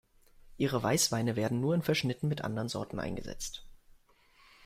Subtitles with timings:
[0.57, 3.63] Ihre Weißweine werden nur in Verschnitten mit anderen Sorten eingesetzt.